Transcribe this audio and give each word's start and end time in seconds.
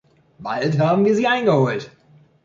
Bald 0.39 0.79
haben 0.79 1.05
wir 1.05 1.13
sie 1.15 1.27
eingeholt. 1.27 1.91